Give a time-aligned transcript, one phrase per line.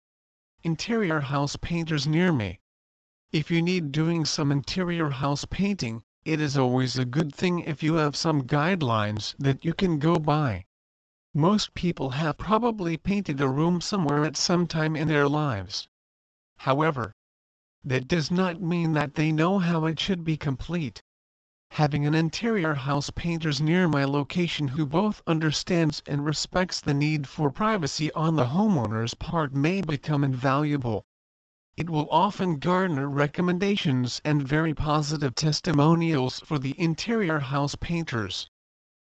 [0.64, 2.58] Interior house painters near me.
[3.30, 7.84] If you need doing some interior house painting, it is always a good thing if
[7.84, 10.64] you have some guidelines that you can go by.
[11.32, 15.86] Most people have probably painted a room somewhere at some time in their lives.
[16.56, 17.14] However,
[17.84, 21.00] that does not mean that they know how it should be complete.
[21.72, 27.28] Having an interior house painters near my location who both understands and respects the need
[27.28, 31.04] for privacy on the homeowner's part may become invaluable.
[31.76, 38.48] It will often garner recommendations and very positive testimonials for the interior house painters.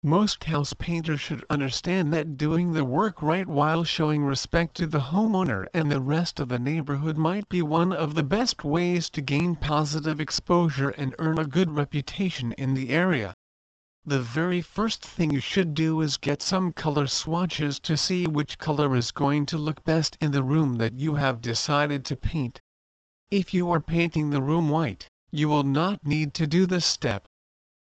[0.07, 4.99] Most house painters should understand that doing the work right while showing respect to the
[5.09, 9.21] homeowner and the rest of the neighborhood might be one of the best ways to
[9.21, 13.33] gain positive exposure and earn a good reputation in the area.
[14.05, 18.59] The very first thing you should do is get some color swatches to see which
[18.59, 22.62] color is going to look best in the room that you have decided to paint.
[23.31, 27.25] If you are painting the room white, you will not need to do this step.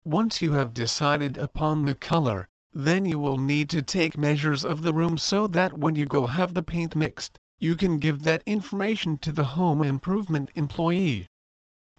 [0.04, 4.82] Once you have decided upon the color, then you will need to take measures of
[4.82, 8.42] the room so that when you go have the paint mixed, you can give that
[8.44, 11.28] information to the home improvement employee.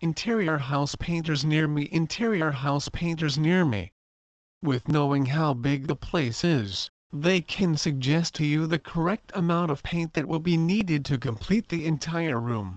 [0.01, 3.93] Interior house painters near me Interior house painters near me.
[4.61, 9.71] With knowing how big the place is, they can suggest to you the correct amount
[9.71, 12.75] of paint that will be needed to complete the entire room.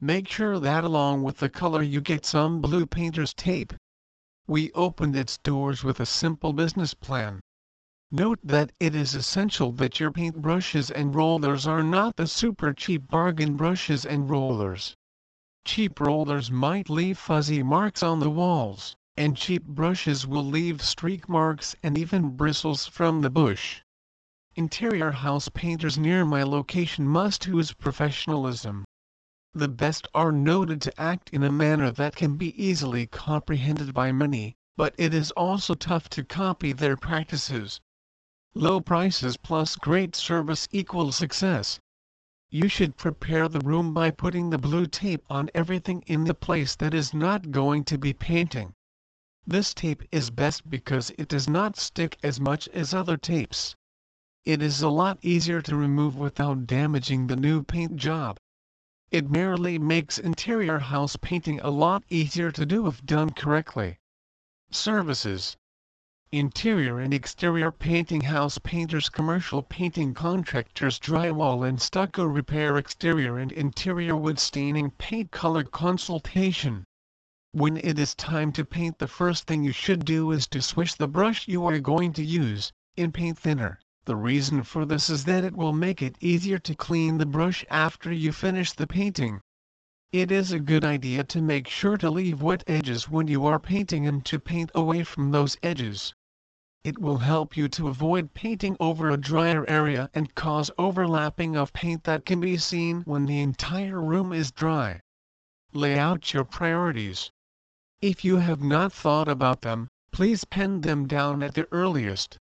[0.00, 3.72] Make sure that along with the color you get some blue painter's tape,
[4.48, 7.38] we opened its doors with a simple business plan.
[8.10, 12.72] Note that it is essential that your paint brushes and rollers are not the super
[12.72, 14.96] cheap bargain brushes and rollers.
[15.66, 21.28] Cheap rollers might leave fuzzy marks on the walls, and cheap brushes will leave streak
[21.28, 23.82] marks and even bristles from the bush.
[24.56, 28.86] Interior house painters near my location must use professionalism.
[29.60, 34.12] The best are noted to act in a manner that can be easily comprehended by
[34.12, 37.80] many, but it is also tough to copy their practices.
[38.54, 41.80] Low prices plus great service equals success.
[42.50, 46.76] You should prepare the room by putting the blue tape on everything in the place
[46.76, 48.74] that is not going to be painting.
[49.44, 53.74] This tape is best because it does not stick as much as other tapes.
[54.44, 58.38] It is a lot easier to remove without damaging the new paint job.
[59.10, 63.98] It merely makes interior house painting a lot easier to do if done correctly.
[64.70, 65.56] Services
[66.30, 73.50] Interior and exterior painting house painters commercial painting contractors drywall and stucco repair exterior and
[73.50, 76.84] interior wood staining paint color consultation.
[77.52, 80.92] When it is time to paint the first thing you should do is to swish
[80.92, 83.80] the brush you are going to use, in paint thinner.
[84.08, 87.62] The reason for this is that it will make it easier to clean the brush
[87.68, 89.42] after you finish the painting.
[90.12, 93.58] It is a good idea to make sure to leave wet edges when you are
[93.58, 96.14] painting and to paint away from those edges.
[96.82, 101.74] It will help you to avoid painting over a drier area and cause overlapping of
[101.74, 105.02] paint that can be seen when the entire room is dry.
[105.74, 107.30] Lay out your priorities.
[108.00, 112.38] If you have not thought about them, please pen them down at the earliest.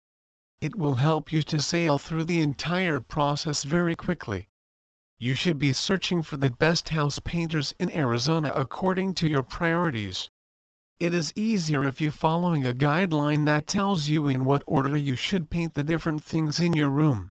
[0.60, 4.50] It will help you to sail through the entire process very quickly.
[5.18, 10.28] You should be searching for the best house painters in Arizona according to your priorities.
[10.98, 15.16] It is easier if you following a guideline that tells you in what order you
[15.16, 17.30] should paint the different things in your room.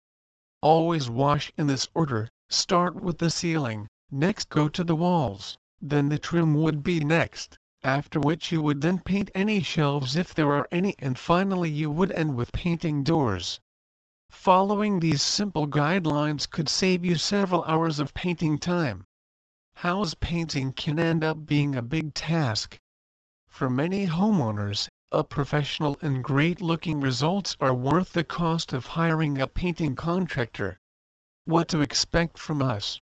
[0.60, 6.10] Always wash in this order, start with the ceiling, next go to the walls, then
[6.10, 10.52] the trim would be next after which you would then paint any shelves if there
[10.52, 13.60] are any and finally you would end with painting doors.
[14.30, 19.04] Following these simple guidelines could save you several hours of painting time.
[19.74, 22.78] House painting can end up being a big task.
[23.48, 29.40] For many homeowners, a professional and great looking results are worth the cost of hiring
[29.40, 30.80] a painting contractor.
[31.44, 33.00] What to expect from us?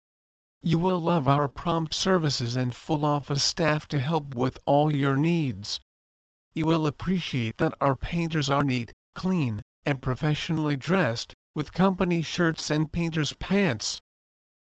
[0.63, 5.17] You will love our prompt services and full office staff to help with all your
[5.17, 5.81] needs.
[6.55, 12.71] You will appreciate that our painters are neat, clean, and professionally dressed, with company shirts
[12.71, 14.01] and painter's pants.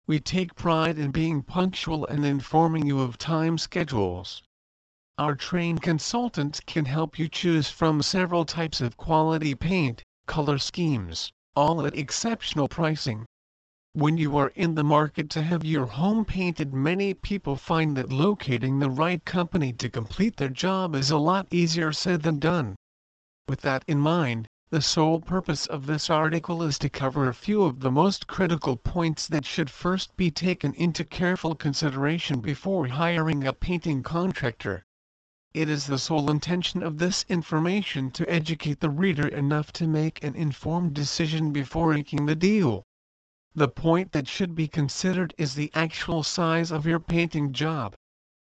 [0.06, 4.43] We take pride in being punctual and informing you of time schedules.
[5.19, 11.31] Our trained consultants can help you choose from several types of quality paint, color schemes,
[11.55, 13.27] all at exceptional pricing.
[13.94, 18.11] When you are in the market to have your home painted many people find that
[18.11, 22.77] locating the right company to complete their job is a lot easier said than done.
[23.47, 27.65] With that in mind, The sole purpose of this article is to cover a few
[27.65, 33.47] of the most critical points that should first be taken into careful consideration before hiring
[33.47, 34.87] a painting contractor.
[35.53, 40.25] It is the sole intention of this information to educate the reader enough to make
[40.25, 42.85] an informed decision before inking the deal.
[43.54, 47.94] The point that should be considered is the actual size of your painting job.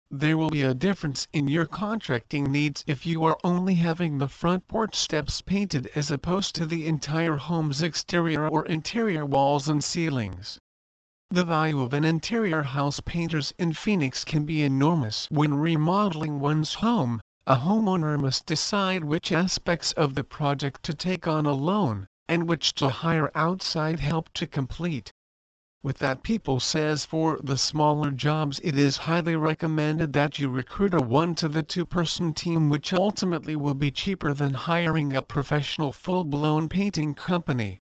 [0.09, 4.29] There will be a difference in your contracting needs if you are only having the
[4.29, 9.83] front porch steps painted as opposed to the entire home's exterior or interior walls and
[9.83, 10.61] ceilings.
[11.29, 15.27] The value of an interior house painters in Phoenix can be enormous.
[15.29, 21.27] When remodeling one's home, a homeowner must decide which aspects of the project to take
[21.27, 25.13] on alone, and which to hire outside help to complete.
[25.83, 30.95] With that people says for the smaller jobs it is highly recommended that you recruit
[30.95, 35.21] a 1 to the 2 person team which ultimately will be cheaper than hiring a
[35.21, 37.81] professional full-blown painting company.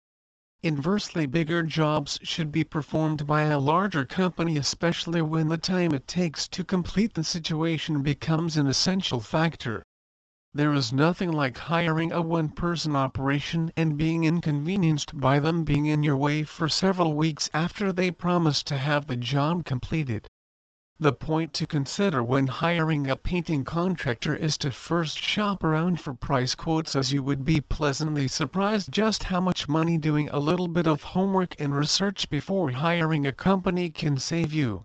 [0.62, 6.06] Inversely bigger jobs should be performed by a larger company especially when the time it
[6.06, 9.83] takes to complete the situation becomes an essential factor.
[10.55, 16.05] There is nothing like hiring a one-person operation and being inconvenienced by them being in
[16.05, 20.29] your way for several weeks after they promise to have the job completed.
[21.01, 26.15] The point to consider when hiring a painting contractor is to first shop around for
[26.15, 30.69] price quotes as you would be pleasantly surprised just how much money doing a little
[30.69, 34.85] bit of homework and research before hiring a company can save you.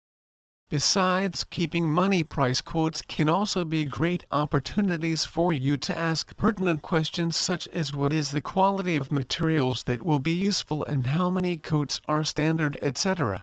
[0.72, 6.82] Besides keeping money price quotes can also be great opportunities for you to ask pertinent
[6.82, 11.30] questions such as what is the quality of materials that will be useful and how
[11.30, 13.42] many coats are standard etc.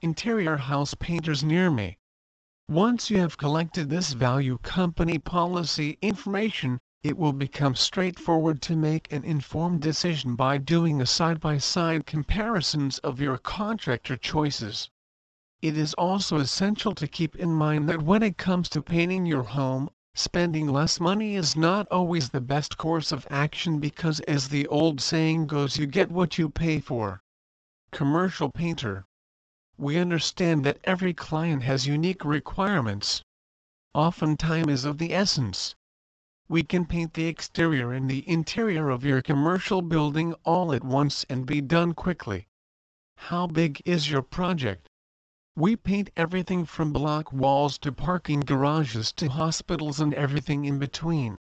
[0.00, 1.98] Interior house painters near me.
[2.70, 9.12] Once you have collected this value company policy information, it will become straightforward to make
[9.12, 14.88] an informed decision by doing a side-by-side -side comparisons of your contractor choices.
[15.62, 19.42] It is also essential to keep in mind that when it comes to painting your
[19.42, 24.66] home, spending less money is not always the best course of action because as the
[24.66, 27.22] old saying goes you get what you pay for.
[27.90, 29.06] Commercial painter.
[29.78, 33.22] We understand that every client has unique requirements.
[33.94, 35.74] Often time is of the essence.
[36.48, 41.24] We can paint the exterior and the interior of your commercial building all at once
[41.30, 42.46] and be done quickly.
[43.16, 44.90] How big is your project?
[45.58, 51.38] We paint everything from block walls to parking garages to hospitals and everything in between.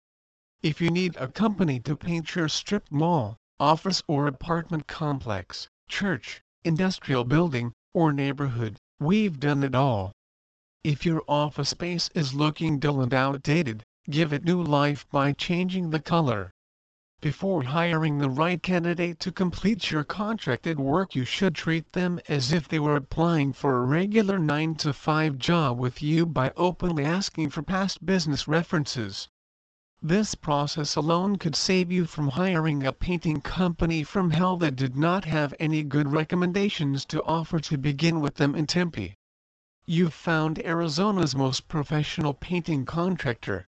[0.64, 6.42] If you need a company to paint your strip mall, office or apartment complex, church,
[6.64, 10.12] industrial building, or neighborhood, we've done it all.
[10.84, 15.92] If your office space is looking dull and outdated, give it new life by changing
[15.92, 16.52] the color.
[17.22, 22.54] Before hiring the right candidate to complete your contracted work you should treat them as
[22.54, 27.04] if they were applying for a regular 9 to 5 job with you by openly
[27.04, 29.28] asking for past business references.
[30.02, 34.96] This process alone could save you from hiring a painting company from hell that did
[34.96, 39.18] not have any good recommendations to offer to begin with them in Tempe.
[39.86, 43.68] You've found Arizona's most professional painting contractor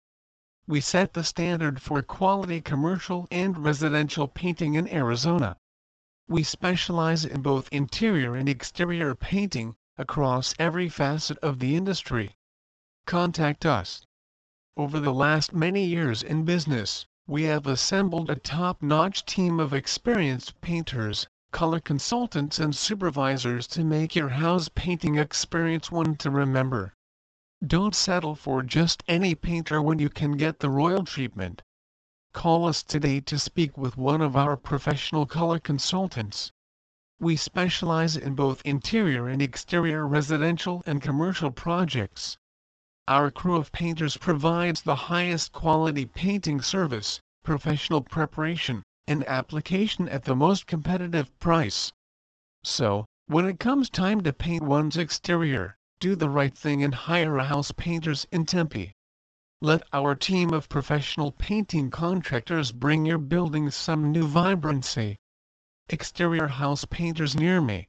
[0.68, 5.56] we set the standard for quality commercial and residential painting in Arizona.
[6.28, 12.36] We specialize in both interior and exterior painting, across every facet of the industry.
[13.06, 14.04] Contact us.
[14.76, 20.60] Over the last many years in business, we have assembled a top-notch team of experienced
[20.60, 26.92] painters, color consultants and supervisors to make your house painting experience one to remember.
[27.66, 31.62] Don't settle for just any painter when you can get the royal treatment.
[32.32, 36.52] Call us today to speak with one of our professional color consultants.
[37.18, 42.38] We specialize in both interior and exterior residential and commercial projects.
[43.08, 50.24] Our crew of painters provides the highest quality painting service, professional preparation, and application at
[50.24, 51.92] the most competitive price.
[52.62, 57.38] So, when it comes time to paint one's exterior, do the right thing and hire
[57.38, 58.94] a house painters in Tempe.
[59.60, 65.16] Let our team of professional painting contractors bring your building some new vibrancy.
[65.88, 67.88] Exterior house painters near me.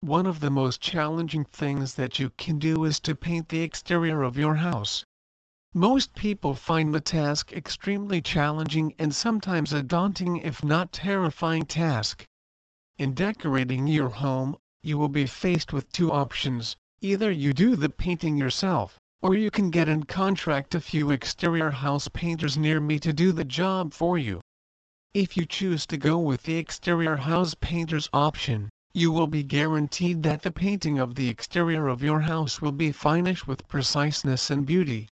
[0.00, 4.22] One of the most challenging things that you can do is to paint the exterior
[4.22, 5.04] of your house.
[5.74, 12.24] Most people find the task extremely challenging and sometimes a daunting if not terrifying task.
[12.98, 17.88] In decorating your home, you will be faced with two options Either you do the
[17.88, 22.96] painting yourself, or you can get and contract a few exterior house painters near me
[22.96, 24.40] to do the job for you.
[25.12, 30.22] If you choose to go with the exterior house painter's option, you will be guaranteed
[30.22, 34.64] that the painting of the exterior of your house will be finished with preciseness and
[34.64, 35.08] beauty.